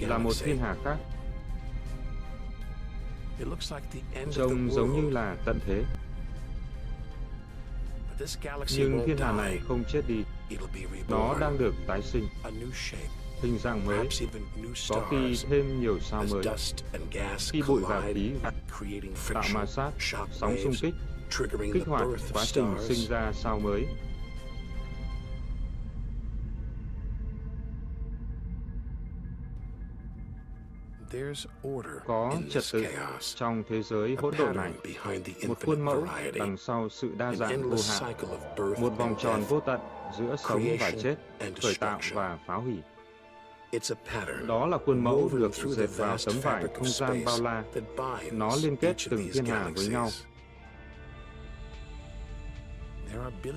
là 0.00 0.18
một 0.18 0.32
thiên 0.40 0.58
hà 0.58 0.76
khác. 0.84 0.96
Trông 4.32 4.70
giống 4.72 5.00
như 5.00 5.10
là 5.10 5.36
tận 5.44 5.58
thế. 5.66 5.84
Nhưng 8.76 9.02
thiên 9.06 9.16
hà 9.18 9.32
này 9.32 9.60
không 9.68 9.84
chết 9.88 10.02
đi. 10.08 10.22
Nó 11.08 11.36
đang 11.40 11.58
được 11.58 11.74
tái 11.86 12.02
sinh. 12.02 12.28
Hình 13.44 13.58
dạng 13.58 13.86
mới, 13.86 14.08
có 14.88 15.08
khi 15.10 15.36
thêm 15.50 15.80
nhiều 15.80 15.98
sao 16.00 16.24
mới. 16.30 16.44
Khi 17.52 17.62
bụi 17.68 17.82
và 17.88 18.02
khí 18.06 19.00
tạo 19.34 19.44
ma 19.54 19.66
sát, 19.66 19.90
sóng 20.30 20.56
xung 20.64 20.72
kích, 20.82 20.94
kích 21.72 21.86
hoạt 21.86 22.06
quá 22.32 22.44
trình 22.46 22.74
sinh 22.80 23.08
ra 23.08 23.32
sao 23.32 23.58
mới. 23.58 23.86
Có 32.06 32.36
trật 32.50 32.64
tự 32.72 32.84
trong 33.34 33.62
thế 33.68 33.82
giới 33.82 34.16
hỗn 34.18 34.34
độn 34.38 34.56
này, 34.56 34.72
một 35.48 35.58
khuôn 35.66 35.80
mẫu 35.80 36.06
đằng 36.34 36.56
sau 36.56 36.88
sự 36.88 37.10
đa 37.16 37.34
dạng 37.34 37.70
vô 37.70 37.76
hạn, 37.88 38.14
một 38.80 38.90
vòng 38.98 39.14
tròn 39.18 39.44
vô 39.48 39.60
tận 39.60 39.80
giữa 40.18 40.36
sống 40.48 40.62
và 40.80 40.90
chết, 41.02 41.16
khởi 41.62 41.74
tạo 41.80 42.00
và 42.12 42.38
phá 42.46 42.54
hủy. 42.54 42.76
Đó 44.46 44.66
là 44.66 44.78
khuôn 44.86 45.04
mẫu 45.04 45.30
được 45.32 45.54
dệt 45.54 45.90
vào 45.96 46.16
tấm 46.26 46.34
vải 46.42 46.64
không 46.74 46.86
gian 46.86 47.24
bao 47.24 47.38
la. 47.42 47.64
Nó 48.32 48.56
liên 48.62 48.76
kết 48.76 48.96
từng 49.10 49.28
thiên 49.32 49.44
hà 49.44 49.70
với 49.76 49.88
nhau. 49.88 50.08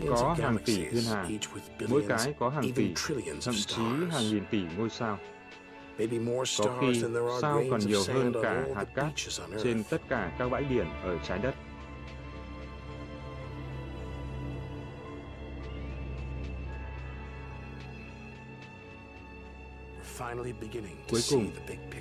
Có 0.10 0.36
hàng 0.40 0.58
tỷ 0.66 0.86
thiên 0.86 1.04
hà, 1.04 1.28
mỗi 1.90 2.04
cái 2.08 2.34
có 2.40 2.50
hàng 2.50 2.72
tỷ, 2.76 2.94
thậm 3.42 3.56
chí 3.68 3.82
hàng 4.12 4.30
nghìn 4.32 4.44
tỷ 4.52 4.62
ngôi 4.78 4.90
sao. 4.90 5.20
Có 6.58 6.78
khi 6.82 7.04
sao 7.42 7.64
còn 7.72 7.80
nhiều 7.80 8.04
hơn 8.08 8.34
cả 8.44 8.66
hạt 8.76 8.86
cát 8.96 9.08
trên 9.64 9.84
tất 9.84 10.02
cả 10.10 10.32
các 10.40 10.50
bãi 10.50 10.64
biển 10.64 10.86
ở 11.04 11.18
trái 11.28 11.40
đất. 11.40 11.56
Cuối 21.10 21.22
cùng, 21.32 21.52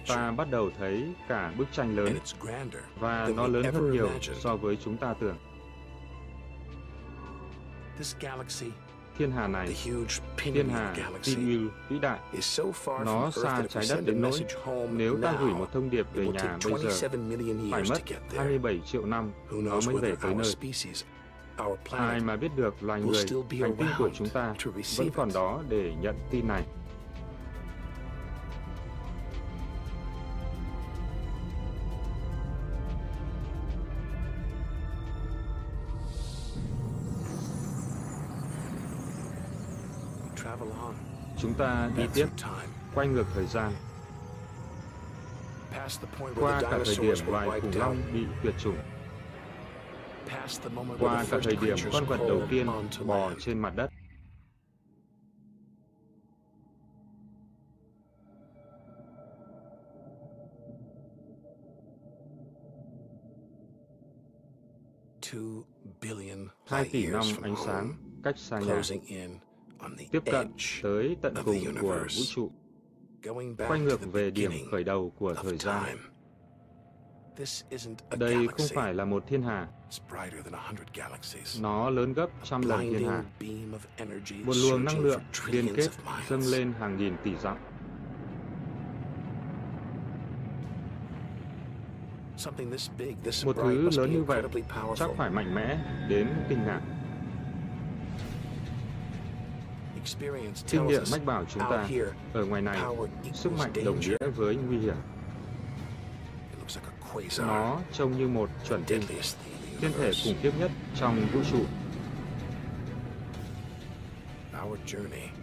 ta 0.09 0.31
bắt 0.31 0.51
đầu 0.51 0.71
thấy 0.79 1.15
cả 1.29 1.53
bức 1.59 1.69
tranh 1.73 1.97
lớn 1.97 2.15
và 2.99 3.29
nó 3.37 3.47
lớn 3.47 3.65
hơn 3.65 3.91
nhiều 3.91 4.11
so 4.41 4.57
với 4.57 4.79
chúng 4.85 4.97
ta 4.97 5.15
tưởng. 5.21 5.37
Thiên 9.19 9.33
hà 9.33 9.49
này, 9.49 9.75
thiên 10.37 10.69
hà 10.69 10.95
Pinwheel 11.23 11.69
vĩ 11.89 11.99
đại, 11.99 12.19
nó 13.05 13.31
xa 13.31 13.63
trái 13.69 13.85
đất 13.89 14.01
đến 14.07 14.23
nỗi 14.23 14.41
nếu 14.93 15.19
ta 15.23 15.33
gửi 15.41 15.51
một 15.51 15.73
thông 15.73 15.91
điệp 15.91 16.07
về 16.15 16.27
nhà 16.29 16.59
bây 16.65 16.83
giờ, 17.01 17.09
phải 17.71 17.83
mất 17.89 17.99
27 18.37 18.81
triệu 18.87 19.07
năm 19.07 19.31
nó 19.51 19.81
mới 19.87 19.97
về 19.97 20.15
tới 20.23 20.35
nơi. 20.35 20.55
Ai 21.91 22.21
mà 22.21 22.37
biết 22.37 22.49
được 22.57 22.83
loài 22.83 23.01
người, 23.01 23.25
hành 23.61 23.77
tinh 23.77 23.89
của 23.99 24.11
chúng 24.15 24.29
ta 24.29 24.55
vẫn 24.97 25.11
còn 25.15 25.29
đó 25.35 25.63
để 25.69 25.95
nhận 26.01 26.17
tin 26.31 26.49
này. 26.49 26.63
Ta 41.59 41.91
đi 41.97 42.03
tiếp, 42.15 42.27
quay 42.95 43.09
ngược 43.09 43.27
thời 43.35 43.47
gian, 43.47 43.73
qua 46.41 46.61
cả 46.61 46.79
thời 46.85 46.97
điểm 47.01 47.17
loài 47.27 47.61
khủng 47.61 47.77
long 47.77 47.97
bị 48.13 48.27
tuyệt 48.43 48.55
chủng, 48.59 48.79
qua 50.99 51.25
cả 51.31 51.39
thời 51.43 51.57
điểm 51.57 51.77
con 51.93 52.05
vật 52.05 52.19
đầu 52.29 52.43
tiên 52.51 52.67
bò 53.07 53.33
trên 53.39 53.59
mặt 53.59 53.73
đất. 53.77 53.91
Hai 66.67 66.89
tỷ 66.93 67.07
năm 67.07 67.25
ánh 67.43 67.55
sáng 67.67 67.95
cách 68.25 68.39
xa 68.39 68.59
nhà 68.61 68.83
tiếp 70.11 70.23
cận 70.25 70.53
tới 70.83 71.17
tận 71.23 71.35
cùng 71.45 71.59
của 71.81 72.07
vũ 72.17 72.23
trụ, 72.35 72.51
quay 73.69 73.81
ngược 73.81 74.13
về 74.13 74.31
điểm 74.31 74.53
khởi 74.71 74.85
đầu 74.85 75.13
của 75.19 75.35
thời 75.35 75.57
gian. 75.57 75.85
Đây 78.17 78.49
không 78.49 78.67
phải 78.75 78.95
là 78.95 79.05
một 79.05 79.25
thiên 79.27 79.43
hà. 79.43 79.69
Nó 81.61 81.91
lớn 81.91 82.13
gấp 82.13 82.27
trăm 82.43 82.63
lần 82.63 82.81
thiên 82.81 83.09
hà. 83.09 83.25
Một 84.45 84.57
luồng 84.57 84.85
năng 84.85 85.01
lượng 85.01 85.21
liên 85.47 85.75
kết 85.77 85.89
dâng 86.29 86.43
lên 86.47 86.73
hàng 86.73 86.97
nghìn 86.97 87.17
tỷ 87.25 87.37
dặm. 87.37 87.57
Một 93.45 93.57
thứ 93.57 93.91
lớn 93.97 94.13
như 94.13 94.23
vậy 94.23 94.43
chắc 94.97 95.11
phải 95.17 95.31
mạnh 95.31 95.55
mẽ 95.55 95.79
đến 96.09 96.29
kinh 96.49 96.59
ngạc. 96.65 96.81
Kinh 100.69 100.87
nghiệm 100.87 101.03
mách 101.13 101.25
bảo 101.25 101.45
chúng 101.55 101.63
ta, 101.71 101.89
ở 102.33 102.45
ngoài 102.45 102.63
này, 102.63 102.79
sức 103.35 103.53
mạnh 103.53 103.73
đồng 103.85 104.01
nghĩa 104.01 104.17
với 104.37 104.57
nguy 104.57 104.79
hiểm. 104.79 104.95
Nó 107.39 107.81
trông 107.93 108.19
như 108.19 108.29
một 108.29 108.51
chuẩn 108.69 108.85
tinh, 108.85 109.03
thiên 109.81 109.93
thể 109.99 110.13
khủng 110.25 110.35
khiếp 110.43 110.53
nhất 110.59 110.71
trong 111.01 111.27
vũ 111.33 111.41
trụ. 111.51 111.65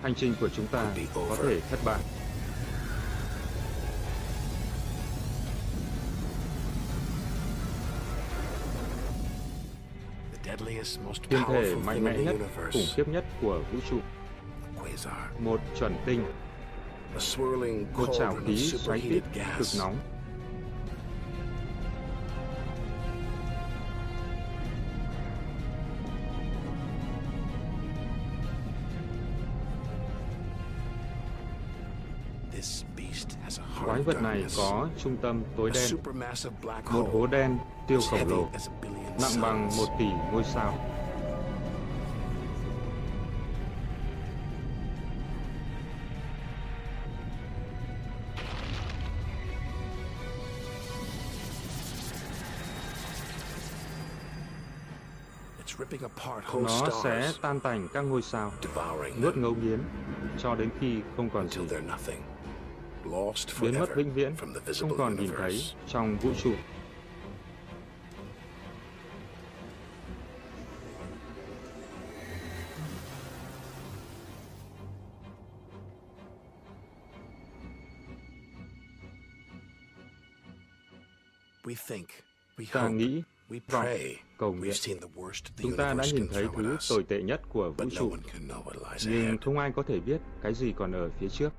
Hành 0.01 0.15
trình 0.15 0.33
của 0.39 0.49
chúng 0.49 0.67
ta 0.67 0.85
có 1.15 1.37
thể 1.43 1.59
thất 1.59 1.79
bại. 1.85 1.99
thiên 11.29 11.41
thể 11.49 11.75
mạnh 11.75 12.03
mẽ 12.03 12.17
nhất, 12.17 12.35
khủng 12.73 12.85
khiếp 12.95 13.07
nhất 13.07 13.25
của 13.41 13.61
vũ 13.71 13.79
trụ. 13.89 13.99
Một 15.39 15.59
chuẩn 15.79 15.95
tinh, 16.05 16.25
một 17.93 18.07
trào 18.19 18.35
khí 18.47 18.57
xoáy 18.57 19.01
tít 19.01 19.23
cực 19.57 19.67
nóng. 19.79 19.95
Quái 33.85 34.01
vật 34.01 34.21
này 34.21 34.43
có 34.57 34.87
trung 34.97 35.17
tâm 35.21 35.43
tối 35.57 35.71
đen, 35.73 35.91
một 36.91 37.09
hố 37.13 37.27
đen 37.27 37.57
tiêu 37.87 37.99
khổng 38.11 38.29
lồ, 38.29 38.49
nặng 39.21 39.41
bằng 39.41 39.69
một 39.77 39.95
tỷ 39.99 40.05
ngôi 40.31 40.43
sao. 40.43 40.77
Nó 56.53 56.89
sẽ 57.03 57.31
tan 57.41 57.59
tành 57.59 57.87
các 57.93 58.01
ngôi 58.01 58.21
sao, 58.21 58.51
nuốt 59.21 59.37
ngấu 59.37 59.55
nghiến, 59.55 59.79
cho 60.37 60.55
đến 60.55 60.69
khi 60.79 61.01
không 61.17 61.29
còn 61.29 61.49
gì. 61.49 61.61
biến 63.61 63.79
mất 63.79 63.95
vĩnh 63.95 64.13
viễn, 64.13 64.35
không 64.81 64.97
còn 64.97 65.15
nhìn 65.15 65.31
thấy 65.37 65.61
trong 65.87 66.17
vũ 66.17 66.29
trụ. 66.43 66.53
Ta 82.71 82.87
nghĩ, 82.87 83.23
vọng, 83.71 83.85
cầu 84.37 84.53
nguyện. 84.53 84.73
Chúng 85.57 85.77
ta 85.77 85.93
đã 85.93 86.05
nhìn 86.13 86.27
thấy 86.33 86.47
thứ 86.55 86.77
tồi 86.89 87.03
tệ 87.03 87.21
nhất 87.21 87.41
của 87.49 87.71
vũ 87.77 87.85
trụ, 87.91 88.15
nhưng 89.05 89.37
không 89.37 89.57
ai 89.57 89.71
có 89.75 89.83
thể 89.83 89.99
biết 89.99 90.17
cái 90.41 90.53
gì 90.53 90.73
còn 90.77 90.91
ở 90.91 91.09
phía 91.19 91.29
trước. 91.29 91.53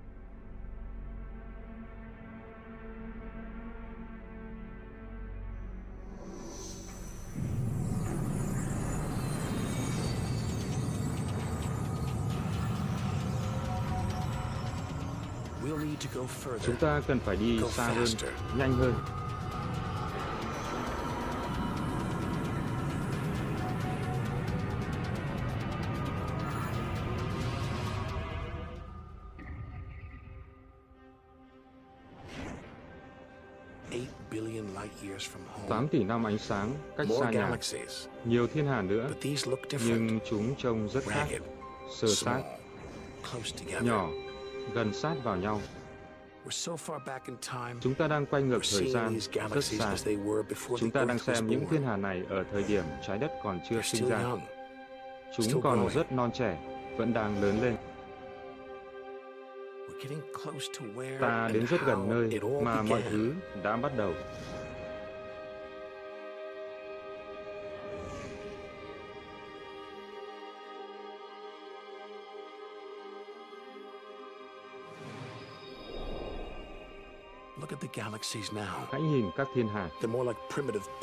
Chúng 16.62 16.76
ta 16.76 17.00
cần 17.06 17.18
phải 17.20 17.36
đi 17.36 17.60
xa 17.70 17.88
hơn, 17.88 18.06
nhanh 18.58 18.72
hơn. 18.72 19.23
Tám 35.84 35.88
tỷ 35.88 36.04
năm 36.04 36.26
ánh 36.26 36.38
sáng 36.38 36.72
cách 36.96 37.06
xa 37.20 37.30
nhà, 37.30 37.56
nhiều 38.24 38.46
thiên 38.46 38.66
hà 38.66 38.82
nữa, 38.82 39.08
nhưng 39.86 40.18
chúng 40.30 40.54
trông 40.58 40.88
rất 40.88 41.04
khác, 41.04 41.26
sơ 41.96 42.08
sát, 42.08 42.42
nhỏ, 43.80 44.08
gần 44.74 44.94
sát 44.94 45.14
vào 45.24 45.36
nhau. 45.36 45.60
Chúng 47.80 47.94
ta 47.94 48.08
đang 48.08 48.26
quay 48.26 48.42
ngược 48.42 48.60
thời 48.72 48.90
gian 48.90 49.18
rất 49.54 49.64
xa. 49.64 49.96
Chúng 50.78 50.90
ta 50.90 51.04
đang 51.04 51.18
xem 51.18 51.46
những 51.46 51.66
thiên 51.70 51.82
hà 51.82 51.96
này 51.96 52.22
ở 52.28 52.44
thời 52.52 52.62
điểm 52.62 52.84
trái 53.06 53.18
đất 53.18 53.30
còn 53.44 53.60
chưa 53.70 53.80
sinh 53.82 54.08
ra. 54.08 54.20
Chúng 55.36 55.62
còn 55.62 55.88
rất 55.94 56.12
non 56.12 56.30
trẻ, 56.34 56.58
vẫn 56.96 57.12
đang 57.12 57.42
lớn 57.42 57.62
lên. 57.62 57.76
Ta 61.20 61.48
đến 61.52 61.66
rất 61.66 61.80
gần 61.86 62.08
nơi 62.10 62.40
mà 62.62 62.82
mọi 62.82 63.02
thứ 63.10 63.32
đã 63.62 63.76
bắt 63.76 63.92
đầu. 63.96 64.12
Hãy 78.90 79.00
nhìn 79.00 79.30
các 79.36 79.48
thiên 79.54 79.68
hà. 79.68 79.88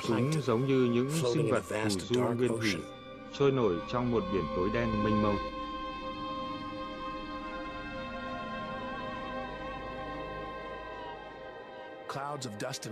Chúng 0.07 0.31
giống 0.41 0.67
như 0.67 0.89
những 0.93 1.09
sinh 1.33 1.51
vật 1.51 1.63
phù 1.63 1.89
du 1.89 2.21
nguyên 2.21 2.47
thủy, 2.47 2.75
trôi 3.33 3.51
nổi 3.51 3.75
trong 3.91 4.11
một 4.11 4.23
biển 4.33 4.43
tối 4.55 4.69
đen 4.73 5.03
mênh 5.03 5.21
mông. 5.21 5.37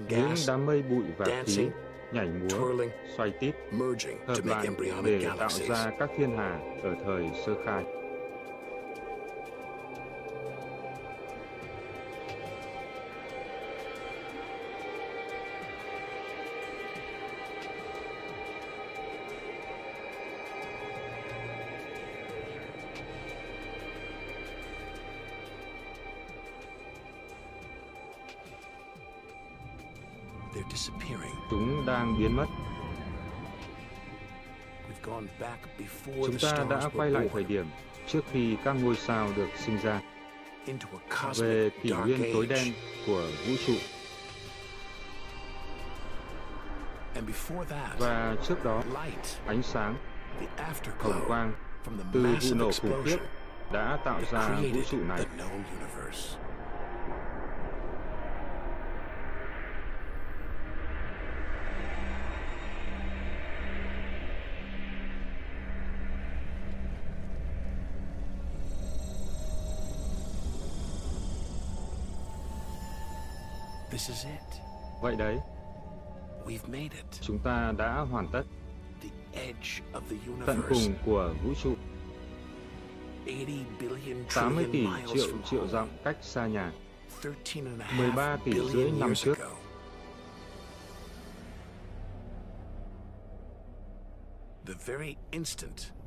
Những 0.10 0.34
đám 0.48 0.66
mây 0.66 0.82
bụi 0.82 1.04
và 1.18 1.44
khí 1.46 1.68
nhảy 2.14 2.28
múa, 2.28 2.86
xoay 3.18 3.32
tít, 3.40 3.56
hợp 4.28 4.46
lại 4.46 4.68
để 5.04 5.28
tạo 5.38 5.50
ra 5.50 5.92
các 6.00 6.10
thiên 6.18 6.38
hà 6.38 6.60
ở 6.84 6.96
thời 7.06 7.30
sơ 7.46 7.56
khai. 7.66 7.99
Chúng 31.50 31.86
đang 31.86 32.20
biến 32.20 32.36
mất. 32.36 32.46
Chúng 36.06 36.38
ta 36.42 36.66
đã 36.70 36.90
quay 36.94 37.10
lại 37.10 37.30
thời 37.34 37.44
điểm 37.44 37.66
trước 38.08 38.22
khi 38.32 38.58
các 38.64 38.74
ngôi 38.74 38.96
sao 38.96 39.30
được 39.36 39.50
sinh 39.58 39.78
ra 39.78 40.02
về 41.36 41.70
kỷ 41.82 41.92
nguyên 41.92 42.34
tối 42.34 42.48
đen 42.48 42.74
của 43.08 43.28
vũ 43.48 43.54
trụ. 43.68 43.74
Và 48.00 48.36
trước 48.48 48.64
đó, 48.64 48.84
ánh 49.48 49.64
sáng, 49.64 49.96
hồng 51.00 51.24
quang 51.28 51.54
từ 52.14 52.36
vụ 52.42 52.56
nổ 52.56 52.72
khủng 52.82 53.02
khiếp 53.06 53.18
đã 53.72 53.98
tạo 54.06 54.22
ra 54.32 54.50
vũ 54.74 54.82
trụ 54.92 54.98
này. 55.08 55.26
Vậy 75.02 75.16
đấy, 75.16 75.38
chúng 77.22 77.40
ta 77.44 77.74
đã 77.78 78.00
hoàn 78.12 78.28
tất. 78.32 78.44
Tận 80.46 80.62
cùng 80.70 80.94
của 81.06 81.34
vũ 81.44 81.54
trụ. 81.64 81.74
80 84.36 84.66
tỷ 84.72 84.88
triệu 85.14 85.28
triệu 85.50 85.68
dặm 85.68 85.88
cách 86.04 86.18
xa 86.22 86.48
nhà, 86.48 86.72
13 87.98 88.38
tỷ 88.46 88.52
rưỡi 88.74 88.92
năm 88.92 89.16
trước. 89.16 89.38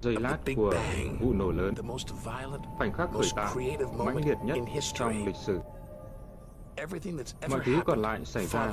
Giây 0.02 0.16
lát 0.20 0.38
của 0.56 0.74
vụ 1.20 1.32
nổ 1.32 1.50
lớn, 1.50 1.74
khoảnh 2.78 2.92
khắc 2.92 3.08
khởi 3.12 3.22
tạo 3.36 3.54
mãnh 4.14 4.16
liệt 4.26 4.38
nhất 4.44 4.54
trong 4.94 5.26
lịch 5.26 5.36
sử. 5.46 5.60
Mọi 7.50 7.60
thứ 7.64 7.80
còn 7.84 8.02
lại 8.02 8.20
xảy 8.24 8.46
ra 8.46 8.72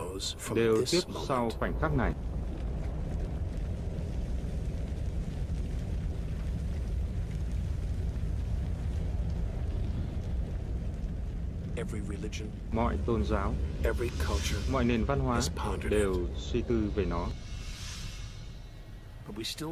đều 0.55 0.83
tiếp 0.91 1.01
sau 1.27 1.49
khoảnh 1.59 1.73
khắc 1.81 1.91
này. 1.97 2.13
Mọi 12.71 12.97
tôn 13.05 13.23
giáo, 13.23 13.53
mọi 14.71 14.83
nền 14.85 15.03
văn 15.05 15.19
hóa 15.19 15.41
đều 15.89 16.15
suy 16.38 16.62
tư 16.62 16.91
về 16.95 17.05
nó. 17.05 17.27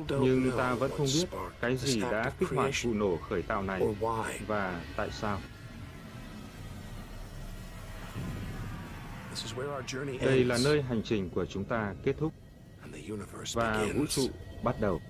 Nhưng 0.10 0.52
ta 0.58 0.74
vẫn 0.74 0.92
không 0.98 1.08
biết 1.14 1.26
cái 1.62 1.78
gì 1.78 2.02
đã 2.02 2.32
kích 2.40 2.50
hoạt 2.56 2.72
vụ 2.84 2.94
nổ 2.94 3.18
khởi 3.30 3.42
tạo 3.42 3.64
này 3.64 3.82
và 4.48 4.82
tại 4.96 5.10
sao. 5.12 5.40
Đây 10.22 10.44
là 10.44 10.58
nơi 10.64 10.82
hành 10.82 11.02
trình 11.04 11.30
của 11.30 11.46
chúng 11.46 11.66
ta 11.66 11.94
kết 12.04 12.16
thúc 12.20 12.34
và 13.54 13.86
vũ 13.96 14.06
trụ 14.10 14.28
bắt 14.64 14.76
đầu. 14.82 15.02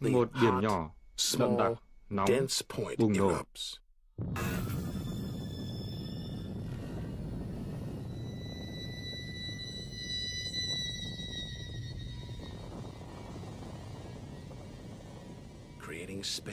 Một 0.00 0.28
điểm 0.42 0.60
nhỏ, 0.62 0.90
đậm 1.38 1.56
đặc, 1.58 1.72
nóng, 2.10 2.28
bùng 2.98 3.12
nổ. 3.16 3.32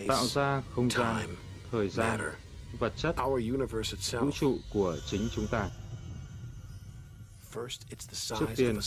Tạo 0.08 0.26
ra 0.26 0.62
không 0.76 0.90
gian, 0.90 1.36
thời 1.72 1.90
gian, 1.90 2.20
vật 2.80 2.94
chất, 2.98 3.16
vũ 4.20 4.32
trụ 4.34 4.58
của 4.74 4.98
chính 5.10 5.30
chúng 5.36 5.48
ta. 5.48 5.70
Trước 8.40 8.48
tiên, 8.56 8.80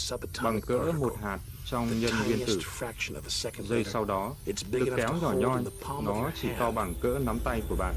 bằng 0.42 0.60
cỡ 0.60 0.92
một 0.98 1.16
hạt 1.22 1.38
trong 1.66 2.00
nhân 2.00 2.12
nguyên 2.26 2.46
tử. 2.46 2.60
Giây 3.68 3.84
sau 3.84 4.04
đó, 4.04 4.34
lực 4.70 4.88
kéo 4.96 5.14
nhỏ 5.22 5.32
nhoi, 5.32 5.62
nó 6.02 6.30
chỉ 6.42 6.48
to 6.58 6.70
bằng 6.70 6.94
cỡ 7.00 7.18
nắm 7.18 7.38
tay 7.44 7.62
của 7.68 7.76
bạn. 7.76 7.94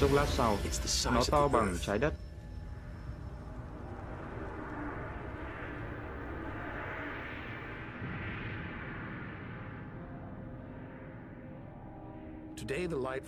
Chốc 0.00 0.12
lát 0.12 0.26
sau, 0.36 0.58
nó 1.04 1.22
to 1.30 1.48
bằng 1.48 1.76
trái 1.86 1.98
đất. 1.98 2.14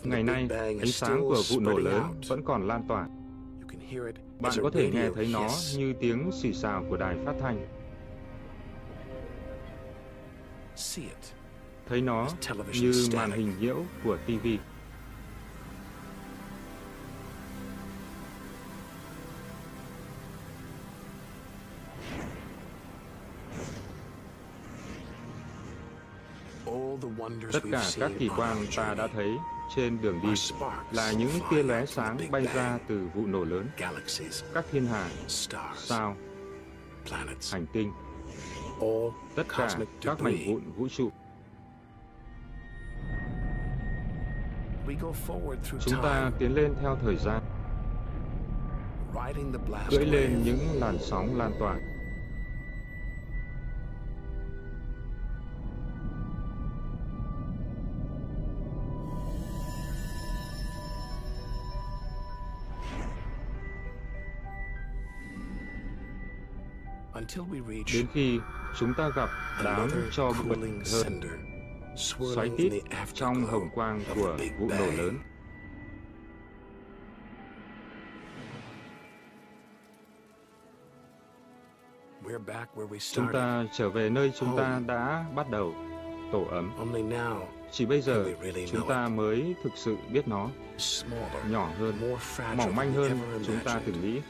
Ngày 0.02 0.22
nay, 0.22 0.48
ánh 0.80 0.86
sáng 0.86 1.20
của 1.20 1.42
vụ 1.50 1.60
nổ 1.60 1.78
lớn 1.78 2.02
vẫn 2.28 2.42
còn 2.44 2.66
lan 2.66 2.84
tỏa. 2.88 3.08
Bạn 4.40 4.52
có 4.62 4.70
thể 4.70 4.90
nghe 4.90 5.08
thấy 5.14 5.30
nó 5.32 5.50
như 5.76 5.92
tiếng 6.00 6.30
xì 6.32 6.52
xào 6.52 6.84
của 6.88 6.96
đài 6.96 7.16
phát 7.24 7.34
thanh. 7.40 7.66
Thấy 11.86 12.00
nó 12.00 12.28
như 12.80 13.08
màn 13.14 13.30
hình 13.30 13.52
nhiễu 13.60 13.76
của 14.04 14.18
TV. 14.26 14.46
Tất 27.52 27.60
cả 27.72 27.82
các 28.00 28.10
kỳ 28.18 28.28
quan 28.36 28.56
ta 28.76 28.94
đã 28.94 29.06
thấy 29.06 29.38
trên 29.76 30.00
đường 30.02 30.20
đi 30.22 30.28
là 30.92 31.12
những 31.12 31.30
tia 31.50 31.62
lóe 31.62 31.86
sáng 31.86 32.18
bay 32.30 32.46
ra 32.54 32.78
từ 32.88 33.08
vụ 33.14 33.26
nổ 33.26 33.44
lớn, 33.44 33.68
các 34.54 34.64
thiên 34.72 34.86
hà, 34.86 35.08
sao, 35.76 36.16
hành 37.52 37.66
tinh, 37.72 37.92
tất 39.36 39.42
cả 39.48 39.68
các 40.02 40.20
mảnh 40.20 40.36
vụn 40.46 40.72
vũ 40.76 40.88
trụ. 40.88 41.10
Chúng 45.80 46.02
ta 46.02 46.30
tiến 46.38 46.54
lên 46.54 46.74
theo 46.80 46.98
thời 47.04 47.16
gian, 47.16 47.42
cưỡi 49.90 50.06
lên 50.06 50.42
những 50.44 50.58
làn 50.80 50.98
sóng 51.00 51.38
lan 51.38 51.52
tỏa. 51.58 51.76
Đến 67.94 68.06
khi 68.12 68.38
chúng 68.78 68.94
ta 68.94 69.10
gặp 69.16 69.28
đám 69.64 69.90
cho 70.12 70.32
bụi 70.48 70.58
hơn, 70.92 71.20
xoáy 72.34 72.50
tít 72.58 72.72
trong 73.14 73.46
hồng 73.46 73.68
quang 73.74 74.00
của 74.14 74.38
vụ 74.58 74.68
nổ 74.68 74.86
lớn. 74.86 75.18
Chúng 83.12 83.26
ta 83.32 83.64
trở 83.72 83.88
về 83.88 84.10
nơi 84.10 84.32
chúng 84.38 84.58
ta 84.58 84.80
đã 84.86 85.24
bắt 85.34 85.50
đầu, 85.50 85.74
tổ 86.32 86.44
ấm. 86.44 86.72
Chỉ 87.72 87.86
bây 87.86 88.00
giờ 88.00 88.26
chúng 88.70 88.88
ta 88.88 89.08
mới 89.08 89.54
thực 89.64 89.72
sự 89.76 89.96
biết 90.12 90.28
nó, 90.28 90.50
nhỏ 91.48 91.70
hơn, 91.78 92.16
mỏng 92.56 92.76
manh 92.76 92.92
hơn 92.92 93.18
chúng 93.46 93.58
ta 93.64 93.80
từng 93.86 94.00
nghĩ 94.02 94.20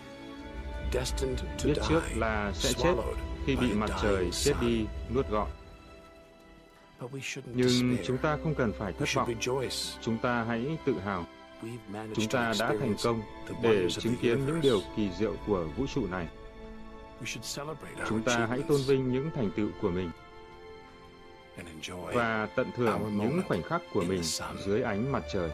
biết 1.64 1.74
trước 1.88 2.02
là 2.16 2.52
sẽ 2.54 2.72
chết 2.72 2.94
khi 3.46 3.56
bị 3.56 3.72
mặt 3.72 3.90
trời 4.02 4.30
chết 4.30 4.54
đi 4.60 4.86
nuốt 5.14 5.28
gọn. 5.28 5.48
Nhưng 7.44 7.96
chúng 8.06 8.18
ta 8.18 8.38
không 8.42 8.54
cần 8.54 8.72
phải 8.78 8.92
thất 8.92 9.08
vọng. 9.14 9.34
Chúng 10.00 10.18
ta 10.18 10.44
hãy 10.44 10.78
tự 10.86 10.94
hào. 11.04 11.26
Chúng 12.14 12.28
ta 12.28 12.52
đã 12.60 12.74
thành 12.80 12.94
công 13.04 13.22
để 13.62 13.90
chứng 13.90 14.16
kiến 14.16 14.46
những 14.46 14.60
điều 14.60 14.80
kỳ 14.96 15.10
diệu 15.18 15.34
của 15.46 15.64
vũ 15.76 15.86
trụ 15.94 16.06
này. 16.06 16.28
Chúng 18.08 18.22
ta 18.22 18.46
hãy 18.46 18.62
tôn 18.68 18.80
vinh 18.86 19.12
những 19.12 19.30
thành 19.34 19.50
tựu 19.56 19.68
của 19.82 19.90
mình 19.90 20.10
và 22.12 22.48
tận 22.56 22.70
hưởng 22.76 23.18
những 23.18 23.42
khoảnh 23.48 23.62
khắc 23.62 23.82
của 23.92 24.04
mình 24.04 24.22
dưới 24.66 24.82
ánh 24.82 25.12
mặt 25.12 25.22
trời. 25.32 25.50